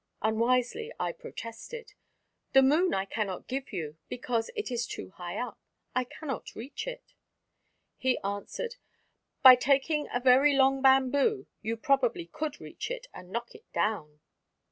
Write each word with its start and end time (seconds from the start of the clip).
Unwisely 0.23 0.91
I 0.99 1.11
protested, 1.11 1.93
"The 2.53 2.63
Moon 2.63 2.91
I 2.91 3.05
cannot 3.05 3.47
give 3.47 3.71
you 3.71 3.97
because 4.09 4.49
it 4.55 4.71
is 4.71 4.87
too 4.87 5.11
high 5.11 5.37
up. 5.37 5.59
I 5.93 6.05
cannot 6.05 6.55
reach 6.55 6.87
it." 6.87 7.13
He 7.97 8.17
answered: 8.23 8.77
"By 9.43 9.53
taking 9.55 10.07
a 10.11 10.19
very 10.19 10.55
long 10.55 10.81
bamboo, 10.81 11.45
you 11.61 11.77
probably 11.77 12.25
could 12.25 12.59
reach 12.59 12.89
it, 12.89 13.05
and 13.13 13.29
knock 13.29 13.53
it 13.53 13.71
down." 13.73 14.21